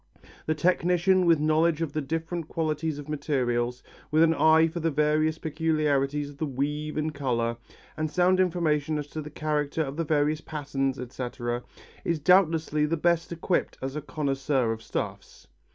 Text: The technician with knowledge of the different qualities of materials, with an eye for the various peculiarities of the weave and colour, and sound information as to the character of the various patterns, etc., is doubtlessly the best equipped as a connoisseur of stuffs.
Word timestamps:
The 0.47 0.55
technician 0.55 1.27
with 1.27 1.39
knowledge 1.39 1.79
of 1.79 1.93
the 1.93 2.01
different 2.01 2.47
qualities 2.47 2.97
of 2.97 3.07
materials, 3.07 3.83
with 4.09 4.23
an 4.23 4.33
eye 4.33 4.67
for 4.67 4.79
the 4.79 4.89
various 4.89 5.37
peculiarities 5.37 6.31
of 6.31 6.37
the 6.39 6.47
weave 6.47 6.97
and 6.97 7.13
colour, 7.13 7.57
and 7.95 8.09
sound 8.09 8.39
information 8.39 8.97
as 8.97 9.05
to 9.09 9.21
the 9.21 9.29
character 9.29 9.83
of 9.83 9.97
the 9.97 10.03
various 10.03 10.41
patterns, 10.41 10.97
etc., 10.97 11.61
is 12.03 12.17
doubtlessly 12.17 12.87
the 12.87 12.97
best 12.97 13.31
equipped 13.31 13.77
as 13.79 13.95
a 13.95 14.01
connoisseur 14.01 14.71
of 14.71 14.81
stuffs. 14.81 15.45